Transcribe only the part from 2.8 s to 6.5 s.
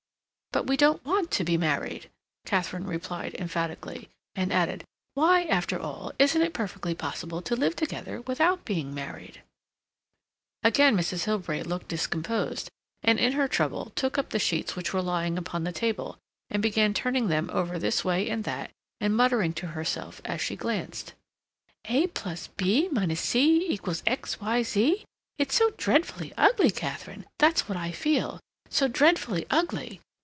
replied emphatically, and added, "Why, after all, isn't